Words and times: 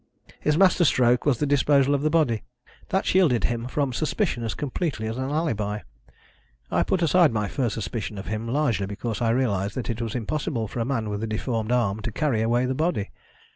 His 0.39 0.57
master 0.57 0.83
stroke 0.83 1.27
was 1.27 1.37
the 1.37 1.45
disposal 1.45 1.93
of 1.93 2.01
the 2.01 2.09
body. 2.09 2.41
That 2.89 3.05
shielded 3.05 3.43
him 3.43 3.67
from 3.67 3.93
suspicion 3.93 4.41
as 4.41 4.55
completely 4.55 5.05
as 5.05 5.15
an 5.15 5.29
alibi. 5.29 5.81
I 6.71 6.81
put 6.81 7.03
aside 7.03 7.31
my 7.31 7.47
first 7.47 7.75
suspicion 7.75 8.17
of 8.17 8.25
him 8.25 8.47
largely 8.47 8.87
because 8.87 9.21
I 9.21 9.29
realised 9.29 9.75
that 9.75 9.91
it 9.91 10.01
was 10.01 10.15
impossible 10.15 10.67
for 10.67 10.79
a 10.79 10.85
man 10.85 11.11
with 11.11 11.21
a 11.21 11.27
deformed 11.27 11.71
arm 11.71 11.99
to 11.99 12.11
carry 12.11 12.41
away 12.41 12.65
the 12.65 12.73
body. 12.73 13.11